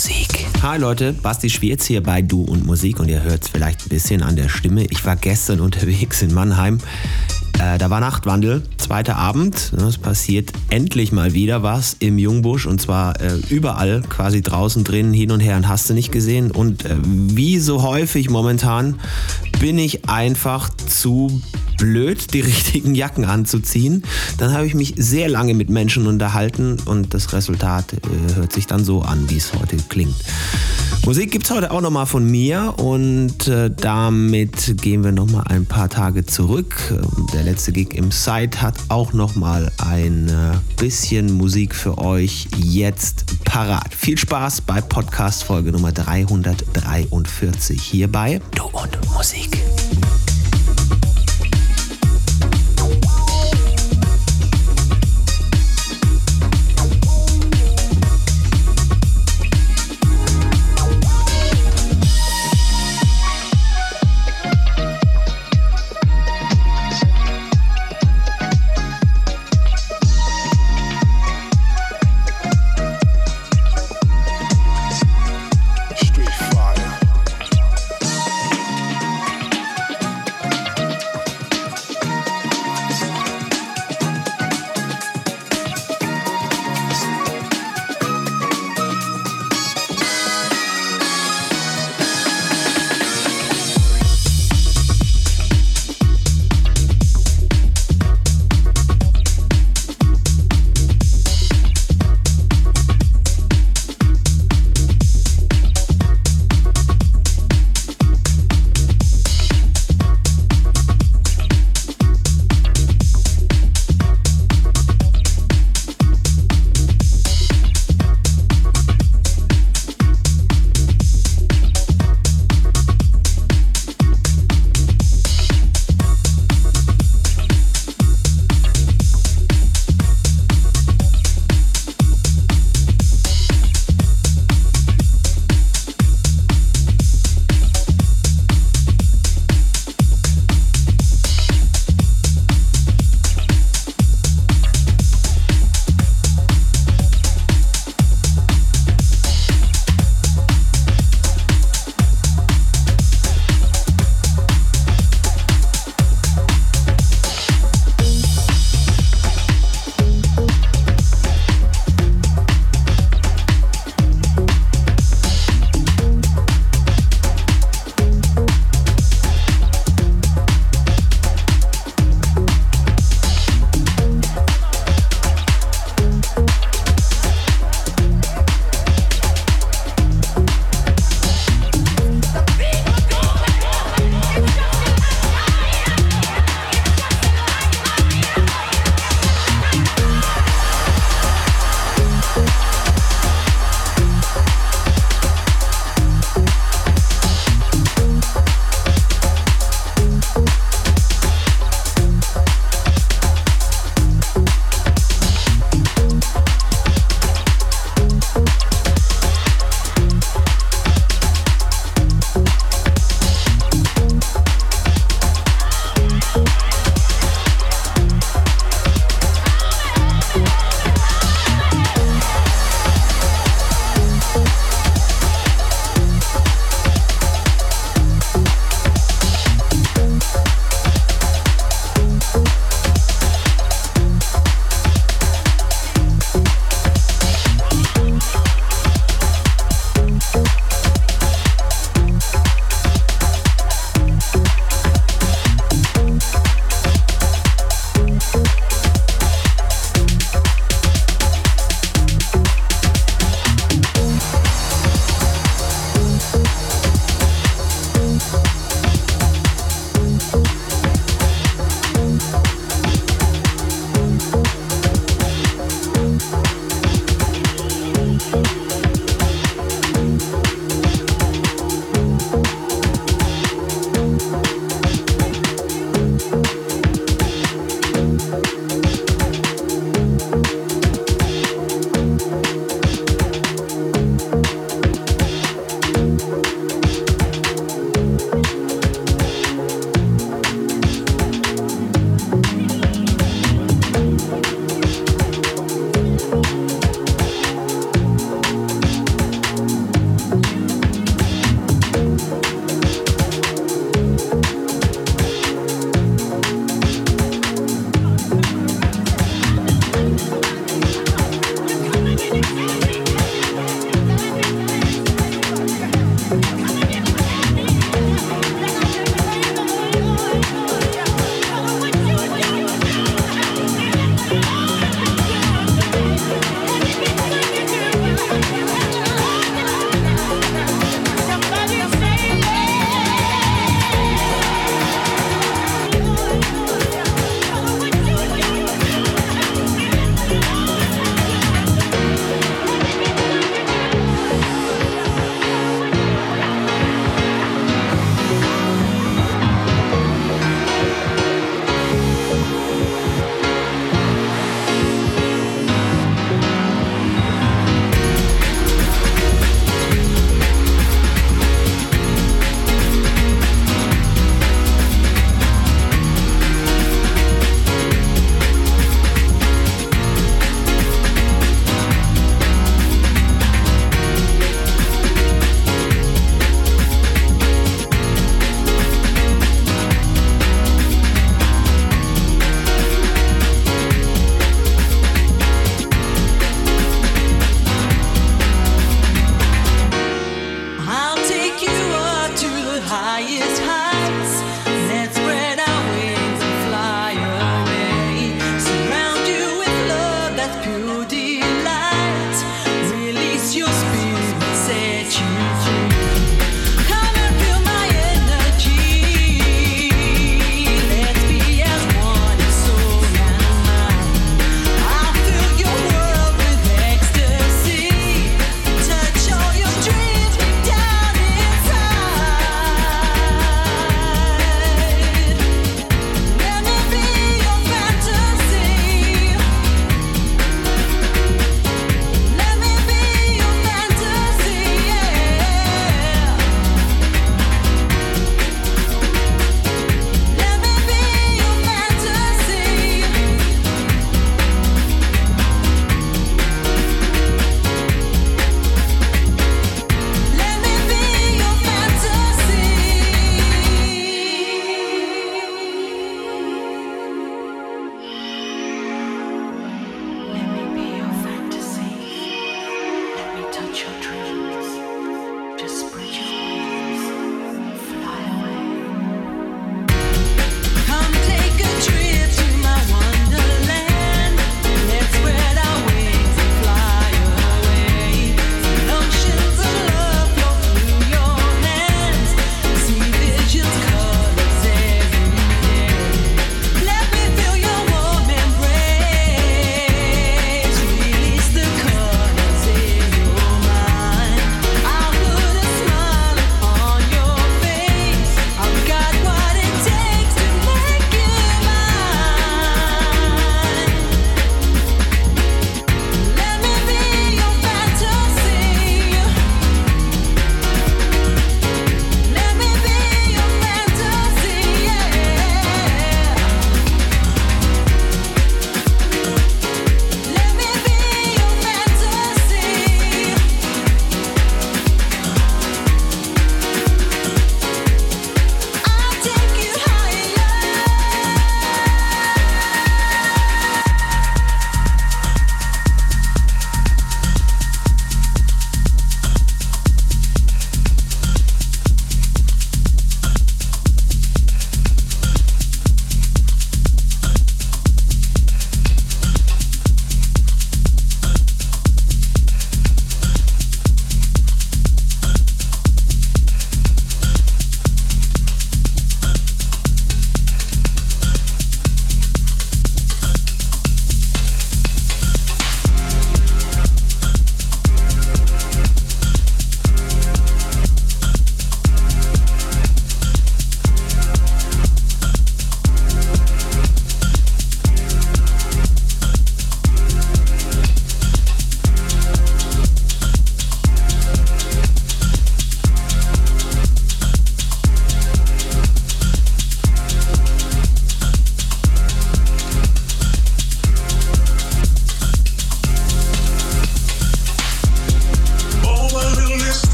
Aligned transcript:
Musik. 0.00 0.46
Hi 0.62 0.78
Leute, 0.78 1.12
Basti 1.12 1.50
Schwierz 1.50 1.84
hier 1.84 2.02
bei 2.02 2.22
Du 2.22 2.42
und 2.42 2.64
Musik 2.64 3.00
und 3.00 3.10
ihr 3.10 3.22
hört 3.22 3.42
es 3.42 3.48
vielleicht 3.50 3.84
ein 3.84 3.90
bisschen 3.90 4.22
an 4.22 4.34
der 4.34 4.48
Stimme. 4.48 4.86
Ich 4.86 5.04
war 5.04 5.14
gestern 5.14 5.60
unterwegs 5.66 6.22
in 6.22 6.32
Mannheim. 6.32 6.78
Äh, 7.58 7.78
da 7.78 7.90
war 7.90 8.00
Nachtwandel, 8.00 8.62
zweiter 8.78 9.16
Abend. 9.16 9.72
Es 9.72 9.98
passiert 9.98 10.50
endlich 10.70 11.12
mal 11.12 11.32
wieder 11.32 11.62
was 11.62 11.96
im 11.98 12.18
Jungbusch 12.18 12.66
und 12.66 12.80
zwar 12.80 13.20
äh, 13.20 13.34
überall, 13.48 14.02
quasi 14.08 14.42
draußen, 14.42 14.84
drinnen, 14.84 15.12
hin 15.12 15.30
und 15.30 15.40
her 15.40 15.56
und 15.56 15.68
hast 15.68 15.90
du 15.90 15.94
nicht 15.94 16.12
gesehen. 16.12 16.50
Und 16.50 16.84
äh, 16.84 16.96
wie 17.02 17.58
so 17.58 17.82
häufig 17.82 18.30
momentan 18.30 18.98
bin 19.60 19.78
ich 19.78 20.08
einfach 20.08 20.70
zu 20.70 21.42
blöd, 21.80 22.32
die 22.32 22.40
richtigen 22.42 22.94
Jacken 22.94 23.24
anzuziehen. 23.24 24.04
Dann 24.38 24.52
habe 24.52 24.66
ich 24.66 24.74
mich 24.74 24.94
sehr 24.96 25.28
lange 25.28 25.54
mit 25.54 25.70
Menschen 25.70 26.06
unterhalten 26.06 26.76
und 26.84 27.14
das 27.14 27.32
Resultat 27.32 27.94
äh, 27.94 28.34
hört 28.34 28.52
sich 28.52 28.66
dann 28.66 28.84
so 28.84 29.02
an, 29.02 29.28
wie 29.28 29.36
es 29.36 29.52
heute 29.54 29.76
klingt. 29.88 30.16
Musik 31.06 31.30
gibt 31.32 31.46
es 31.46 31.50
heute 31.50 31.70
auch 31.70 31.80
nochmal 31.80 32.06
von 32.06 32.30
mir 32.30 32.74
und 32.76 33.48
äh, 33.48 33.70
damit 33.74 34.76
gehen 34.82 35.02
wir 35.02 35.12
nochmal 35.12 35.44
ein 35.48 35.64
paar 35.64 35.88
Tage 35.88 36.26
zurück. 36.26 36.94
Der 37.32 37.39
letzte 37.42 37.72
Gig 37.72 37.94
im 37.94 38.10
Site 38.10 38.60
hat 38.62 38.74
auch 38.88 39.12
nochmal 39.12 39.70
ein 39.78 40.28
äh, 40.28 40.52
bisschen 40.80 41.32
Musik 41.32 41.74
für 41.74 41.98
euch 41.98 42.46
jetzt 42.56 43.44
parat. 43.44 43.94
Viel 43.94 44.18
Spaß 44.18 44.60
bei 44.62 44.80
Podcast 44.80 45.44
Folge 45.44 45.72
Nummer 45.72 45.92
343 45.92 47.80
hierbei 47.80 48.40
Du 48.54 48.64
und 48.64 48.98
Musik. 49.12 49.58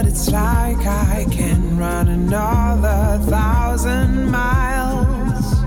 but 0.00 0.08
it's 0.08 0.30
like 0.30 0.78
I 0.86 1.26
can 1.30 1.76
run 1.76 2.08
another 2.08 3.22
thousand 3.26 4.30
miles. 4.30 5.60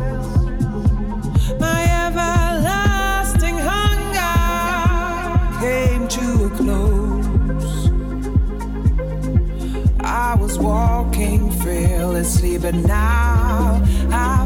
My 1.60 1.82
everlasting 2.06 3.58
hunger 3.69 4.39
came 5.60 6.08
to 6.17 6.46
a 6.46 6.50
close. 6.50 7.91
I 10.00 10.34
was 10.34 10.58
walking 10.58 11.52
fearlessly, 11.52 12.58
but 12.58 12.74
now 12.74 13.84
I 14.10 14.42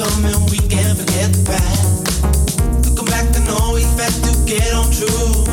in 0.00 1.44
my 1.44 1.60
soul. 1.60 1.92
Love 3.10 3.32
to 3.34 3.40
no 3.44 3.76
expect 3.76 4.24
to 4.24 4.32
get 4.48 4.72
on 4.72 4.88
true. 4.88 5.44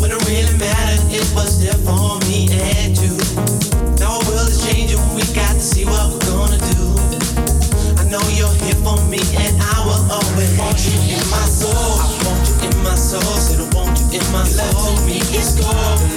When 0.00 0.10
it 0.10 0.20
really 0.26 0.56
matters, 0.58 1.02
it 1.14 1.26
was 1.34 1.62
there 1.62 1.78
for 1.86 2.18
me 2.26 2.48
and 2.50 2.96
you. 2.98 3.14
No 4.02 4.18
will 4.26 4.48
is 4.50 4.90
gold, 4.90 4.98
love 5.34 5.54
to 5.54 5.62
see 5.62 5.84
what 5.84 6.10
we're 6.10 6.26
gonna 6.26 6.58
do. 6.74 6.86
I 8.00 8.04
know 8.10 8.24
you're 8.34 8.56
here 8.66 8.78
for 8.82 8.98
me 9.06 9.22
and 9.38 9.54
I 9.62 9.78
will 9.86 10.04
always 10.10 10.50
want 10.58 10.78
you 10.82 10.98
in 11.14 11.24
my 11.30 11.46
soul 11.46 11.70
I 11.70 12.10
want 12.26 12.42
you 12.48 12.68
in 12.68 12.82
my 12.82 12.94
soul 12.94 13.36
so 13.38 13.62
won't 13.74 13.98
you 14.00 14.18
in 14.18 14.26
my 14.32 14.44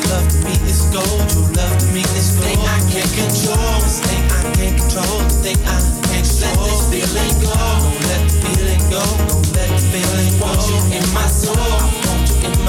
love 0.09 0.27
me 0.43 0.53
is 0.65 0.89
gold. 0.93 1.56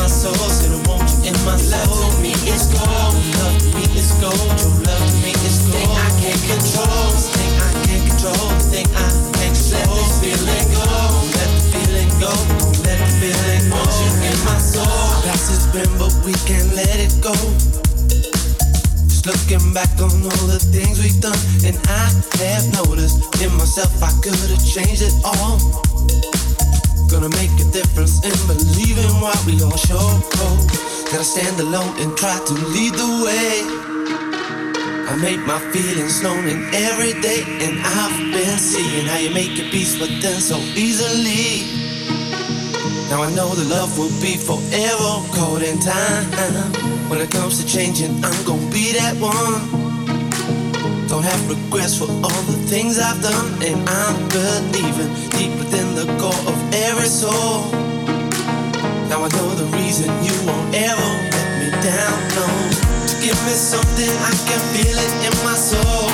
Soul, 0.08 0.34
said 0.48 0.72
I 0.72 0.80
want 0.88 1.04
you 1.22 1.30
in 1.30 1.36
my 1.44 1.56
soul. 1.56 1.84
Love 1.84 2.16
to 2.16 2.22
me 2.24 2.32
is 2.48 2.66
gold, 2.72 3.14
love 3.38 3.56
to 3.60 3.68
me 3.76 3.84
is 3.92 4.10
gold. 4.18 4.48
True 4.56 4.72
love 4.88 5.04
to 5.04 5.16
me 5.20 5.32
is 5.44 5.68
gold. 5.68 5.76
Thing 5.76 5.92
I 5.92 6.08
can't 6.18 6.42
control, 6.48 7.12
thing 7.36 7.52
I 7.60 7.70
can't 7.84 8.04
control, 8.08 8.48
thing 8.72 8.88
I 8.96 9.08
can't 9.36 9.52
control. 9.52 9.84
Let 9.84 9.88
this 9.94 10.12
feeling 10.24 10.66
go, 10.72 10.88
let 11.36 11.50
the 11.52 11.62
feeling 11.70 12.10
go, 12.18 12.32
let 12.82 12.98
the 12.98 13.08
feeling 13.20 13.62
go. 13.68 13.76
Want 13.76 13.92
you 14.00 14.12
in 14.32 14.38
my 14.48 14.58
soul. 14.58 15.22
Past 15.28 15.52
has 15.52 15.64
been, 15.70 15.90
but 16.00 16.12
we 16.24 16.32
can't 16.48 16.72
let 16.72 16.96
it 16.96 17.12
go. 17.20 17.36
Just 19.06 19.28
looking 19.28 19.72
back 19.76 19.92
on 20.00 20.10
all 20.24 20.44
the 20.48 20.58
things 20.72 20.98
we've 20.98 21.20
done, 21.20 21.38
and 21.68 21.76
I 21.86 22.08
have 22.40 22.64
noticed 22.80 23.20
in 23.44 23.52
myself 23.60 23.92
I 24.02 24.10
could 24.24 24.34
have 24.34 24.64
changed 24.64 25.02
it 25.02 25.14
all. 25.24 25.84
Gonna 27.08 27.30
make 27.30 27.50
a 27.58 27.64
difference 27.72 28.22
in 28.22 28.36
believing 28.46 29.04
in 29.04 29.20
what 29.20 29.38
we 29.46 29.60
all 29.62 29.76
show. 29.76 30.20
Gotta 31.10 31.24
stand 31.24 31.58
alone 31.58 31.96
and 31.98 32.14
try 32.16 32.38
to 32.38 32.52
lead 32.52 32.92
the 32.94 33.24
way. 33.24 33.64
I 35.08 35.16
make 35.16 35.40
my 35.46 35.58
feelings 35.72 36.22
known 36.22 36.46
in 36.46 36.62
every 36.74 37.18
day, 37.22 37.42
and 37.64 37.80
I've 37.80 38.32
been 38.32 38.58
seeing 38.58 39.06
how 39.06 39.16
you 39.16 39.30
make 39.30 39.56
your 39.56 39.70
peace 39.70 39.98
with 39.98 40.20
them 40.20 40.38
so 40.38 40.58
easily. 40.76 41.64
Now 43.08 43.22
I 43.22 43.34
know 43.34 43.54
the 43.54 43.64
love 43.64 43.98
will 43.98 44.12
be 44.20 44.36
forever 44.36 45.10
caught 45.32 45.62
in 45.62 45.80
time. 45.80 46.28
When 47.08 47.20
it 47.20 47.30
comes 47.30 47.58
to 47.58 47.66
changing, 47.66 48.22
I'm 48.22 48.44
gonna 48.44 48.70
be 48.70 48.92
that 48.92 49.16
one. 49.16 49.77
Don't 51.18 51.26
have 51.26 51.50
regrets 51.50 51.98
for 51.98 52.06
all 52.22 52.42
the 52.46 52.54
things 52.70 52.96
I've 52.96 53.20
done, 53.20 53.50
and 53.58 53.82
I'm 53.90 54.14
believing 54.30 55.10
deep 55.34 55.50
within 55.58 55.98
the 55.98 56.06
core 56.14 56.42
of 56.46 56.54
every 56.70 57.10
soul. 57.10 57.74
Now 59.10 59.26
I 59.26 59.28
know 59.34 59.50
the 59.58 59.66
reason 59.74 60.06
you 60.22 60.30
won't 60.46 60.70
ever 60.78 61.10
let 61.34 61.48
me 61.58 61.74
down, 61.82 62.18
no. 62.38 62.46
To 63.10 63.14
give 63.18 63.34
me 63.50 63.54
something, 63.58 64.14
I 64.30 64.30
can 64.46 64.62
feel 64.70 64.94
it 64.94 65.12
in 65.26 65.34
my 65.42 65.58
soul. 65.58 66.06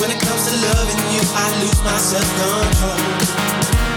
When 0.00 0.08
it 0.08 0.20
comes 0.24 0.40
to 0.48 0.56
loving 0.56 1.04
you, 1.12 1.20
I 1.28 1.44
lose 1.60 1.80
my 1.84 2.00
self-control. 2.00 3.04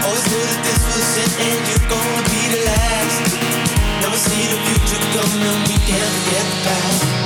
Always 0.04 0.24
knew 0.28 0.44
that 0.44 0.60
this 0.60 0.82
was 0.92 1.08
it, 1.24 1.32
and 1.40 1.60
you're 1.72 1.88
gonna 1.88 2.24
be 2.28 2.42
the 2.52 2.60
last. 2.68 3.32
Never 4.04 4.20
see 4.20 4.44
the 4.44 4.60
future 4.60 5.00
coming, 5.16 5.56
we 5.72 5.80
can't 5.88 6.16
the 6.28 6.40
past. 6.68 7.21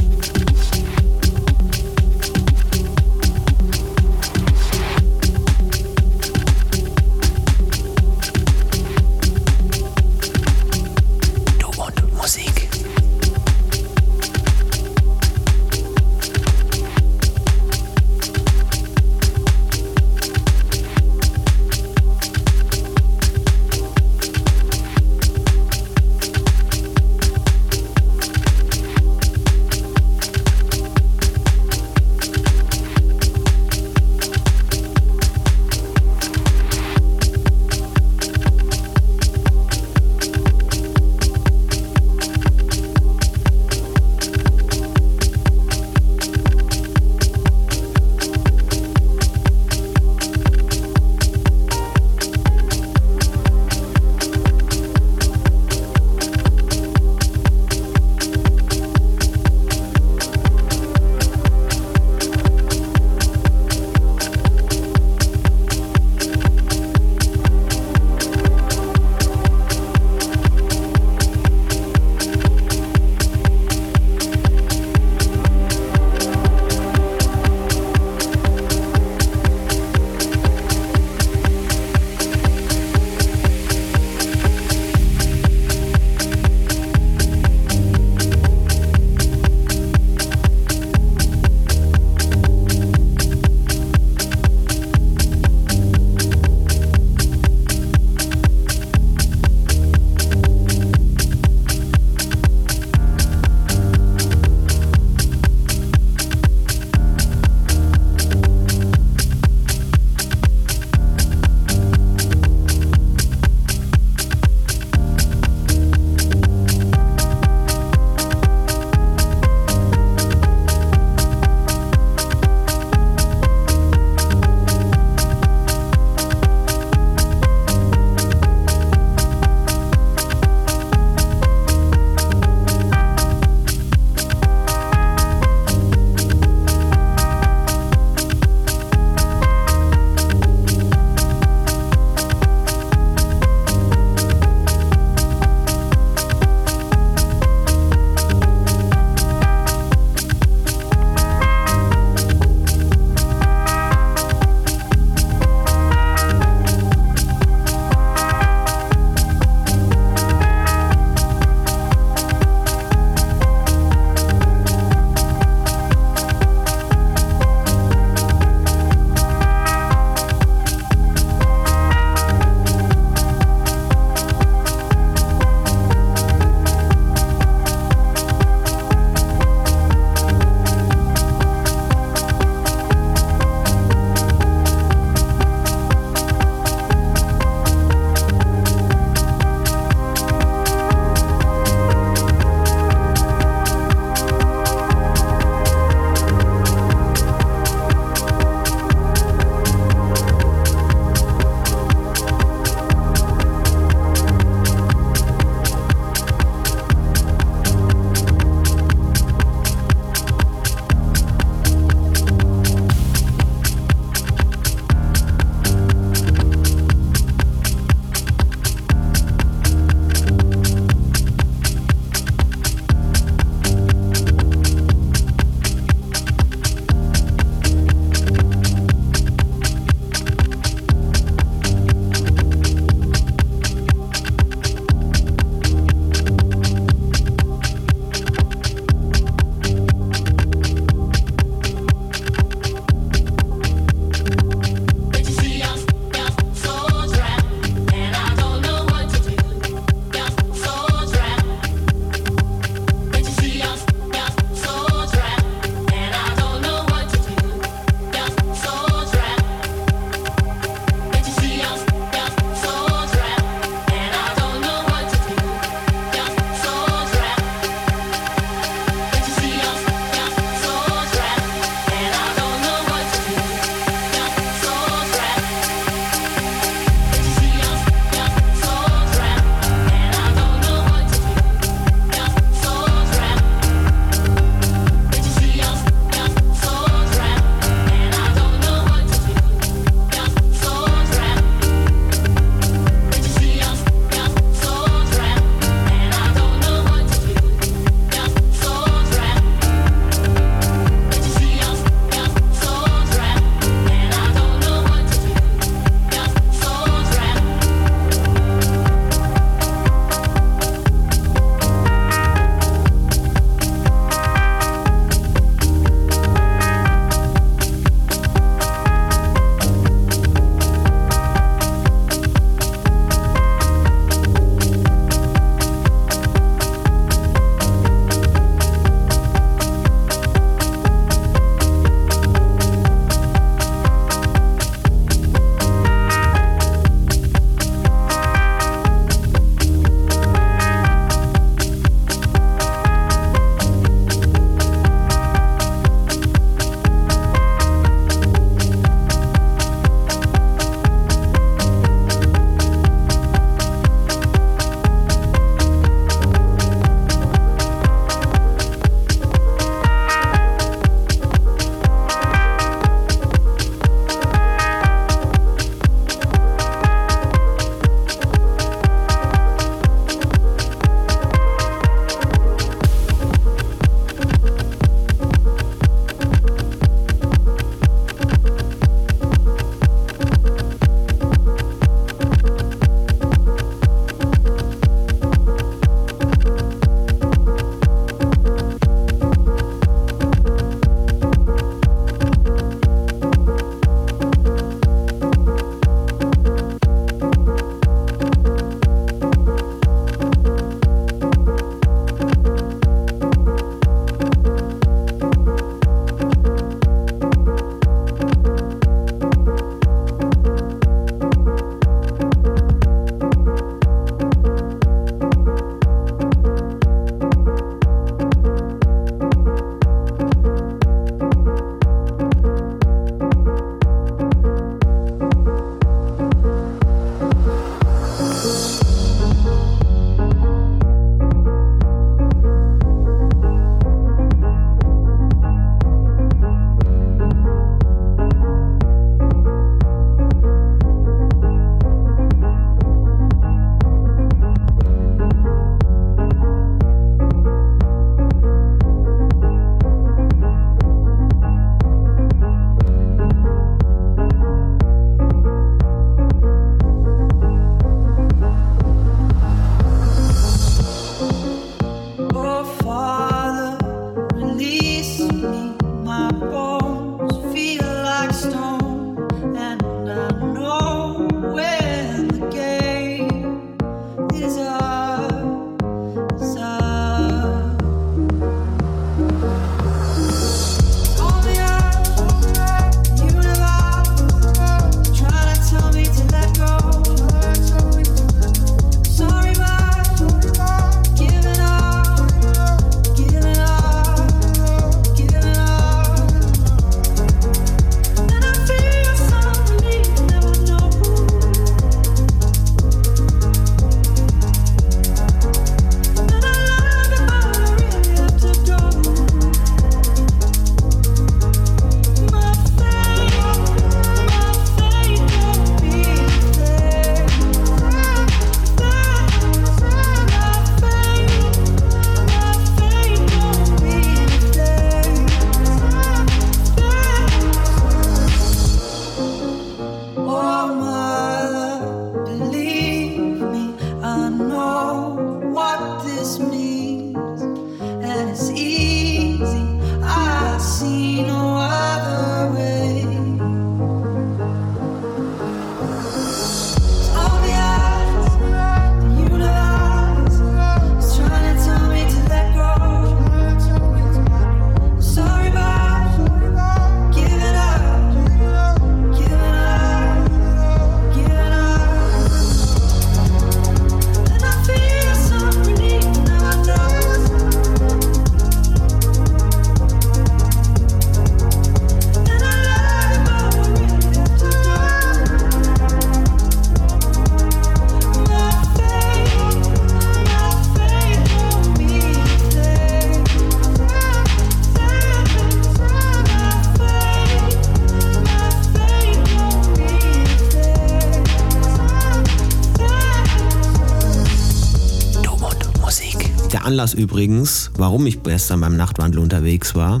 Anlass 596.84 596.92
übrigens, 596.92 597.70
warum 597.78 598.04
ich 598.04 598.22
gestern 598.22 598.60
beim 598.60 598.76
Nachtwandel 598.76 599.18
unterwegs 599.18 599.74
war, 599.74 600.00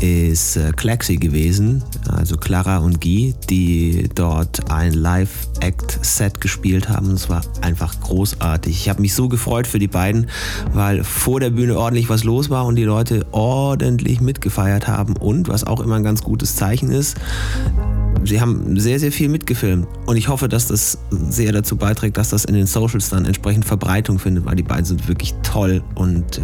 ist 0.00 0.56
äh, 0.56 0.72
Claxi 0.72 1.18
gewesen, 1.18 1.84
also 2.08 2.36
Clara 2.36 2.78
und 2.78 3.00
Guy, 3.00 3.36
die 3.48 4.08
dort 4.12 4.68
ein 4.68 4.92
Live-Act-Set 4.92 6.40
gespielt 6.40 6.88
haben. 6.88 7.12
Es 7.12 7.28
war 7.30 7.42
einfach 7.60 8.00
großartig. 8.00 8.76
Ich 8.76 8.88
habe 8.88 9.02
mich 9.02 9.14
so 9.14 9.28
gefreut 9.28 9.68
für 9.68 9.78
die 9.78 9.86
beiden, 9.86 10.28
weil 10.72 11.04
vor 11.04 11.38
der 11.38 11.50
Bühne 11.50 11.78
ordentlich 11.78 12.08
was 12.08 12.24
los 12.24 12.50
war 12.50 12.66
und 12.66 12.74
die 12.74 12.82
Leute 12.82 13.24
ordentlich 13.30 14.20
mitgefeiert 14.20 14.88
haben. 14.88 15.14
Und 15.16 15.46
was 15.46 15.62
auch 15.62 15.78
immer 15.78 15.94
ein 15.94 16.02
ganz 16.02 16.24
gutes 16.24 16.56
Zeichen 16.56 16.90
ist, 16.90 17.16
sie 18.26 18.40
haben 18.40 18.78
sehr, 18.78 18.98
sehr 18.98 19.12
viel 19.12 19.28
mitgefilmt. 19.28 19.86
Und 20.06 20.16
ich 20.16 20.28
hoffe, 20.28 20.48
dass 20.48 20.68
das 20.68 20.98
sehr 21.10 21.52
dazu 21.52 21.76
beiträgt, 21.76 22.16
dass 22.16 22.30
das 22.30 22.44
in 22.44 22.54
den 22.54 22.66
Socials 22.66 23.08
dann 23.10 23.24
entsprechend 23.24 23.64
Verbreitung 23.64 24.18
findet, 24.18 24.44
weil 24.44 24.56
die 24.56 24.62
beiden 24.62 24.84
sind 24.84 25.08
wirklich 25.08 25.34
toll 25.42 25.82
und 25.94 26.38
äh, 26.38 26.40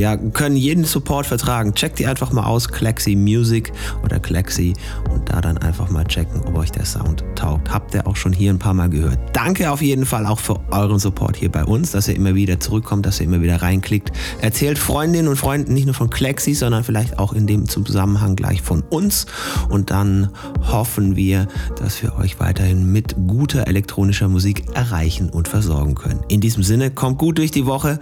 ja, 0.00 0.16
können 0.16 0.56
jeden 0.56 0.84
Support 0.84 1.26
vertragen. 1.26 1.74
Checkt 1.74 1.98
die 1.98 2.06
einfach 2.06 2.32
mal 2.32 2.44
aus, 2.44 2.68
Klexi 2.68 3.14
Music 3.14 3.72
oder 4.02 4.18
Klexi 4.18 4.74
und 5.12 5.28
da 5.28 5.40
dann 5.40 5.58
einfach 5.58 5.90
mal 5.90 6.04
checken, 6.04 6.40
ob 6.42 6.56
euch 6.56 6.72
der 6.72 6.84
Sound 6.84 7.24
taugt. 7.34 7.72
Habt 7.72 7.94
ihr 7.94 8.06
auch 8.06 8.16
schon 8.16 8.32
hier 8.32 8.52
ein 8.52 8.58
paar 8.58 8.74
Mal 8.74 8.88
gehört. 8.88 9.18
Danke 9.32 9.70
auf 9.70 9.82
jeden 9.82 10.06
Fall 10.06 10.26
auch 10.26 10.40
für 10.40 10.60
euren 10.70 10.98
Support 10.98 11.36
hier 11.36 11.50
bei 11.50 11.64
uns, 11.64 11.92
dass 11.92 12.08
ihr 12.08 12.16
immer 12.16 12.34
wieder 12.34 12.60
zurückkommt, 12.60 13.06
dass 13.06 13.20
ihr 13.20 13.26
immer 13.26 13.42
wieder 13.42 13.62
reinklickt. 13.62 14.12
Erzählt 14.40 14.78
Freundinnen 14.78 15.28
und 15.28 15.36
Freunden 15.36 15.74
nicht 15.74 15.86
nur 15.86 15.94
von 15.94 16.10
Klexi, 16.10 16.54
sondern 16.54 16.84
vielleicht 16.84 17.18
auch 17.18 17.32
in 17.32 17.46
dem 17.46 17.68
Zusammenhang 17.68 18.36
gleich 18.36 18.62
von 18.62 18.82
uns 18.82 19.26
und 19.68 19.90
dann 19.90 20.30
hoffen 20.70 21.05
hoffen 21.06 21.16
wir, 21.16 21.46
dass 21.78 22.02
wir 22.02 22.16
euch 22.16 22.40
weiterhin 22.40 22.90
mit 22.90 23.14
guter 23.28 23.68
elektronischer 23.68 24.28
Musik 24.28 24.64
erreichen 24.74 25.30
und 25.30 25.46
versorgen 25.46 25.94
können. 25.94 26.20
In 26.28 26.40
diesem 26.40 26.62
Sinne, 26.62 26.90
kommt 26.90 27.18
gut 27.18 27.38
durch 27.38 27.52
die 27.52 27.66
Woche, 27.66 28.00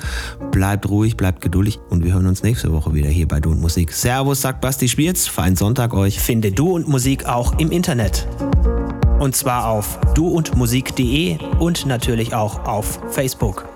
bleibt 0.50 0.88
ruhig, 0.88 1.16
bleibt 1.16 1.42
geduldig 1.42 1.80
und 1.90 2.02
wir 2.02 2.14
hören 2.14 2.26
uns 2.26 2.42
nächste 2.42 2.72
Woche 2.72 2.94
wieder 2.94 3.09
hier 3.09 3.28
bei 3.28 3.40
Du 3.40 3.50
und 3.50 3.61
Musik. 3.61 3.92
Servus, 3.92 4.40
sagt 4.40 4.62
Basti 4.62 4.88
Spierz, 4.88 5.26
feinen 5.26 5.57
Sonntag 5.57 5.92
euch. 5.92 6.18
Finde 6.18 6.50
Du 6.52 6.72
und 6.72 6.88
Musik 6.88 7.26
auch 7.26 7.59
im 7.59 7.70
Internet. 7.70 8.26
Und 9.18 9.36
zwar 9.36 9.68
auf 9.68 9.98
duundmusik.de 10.14 11.38
und 11.59 11.86
natürlich 11.86 12.34
auch 12.34 12.64
auf 12.64 13.00
Facebook. 13.11 13.74